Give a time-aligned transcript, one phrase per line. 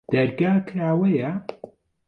[0.13, 1.31] دەرگا کراوەیە؟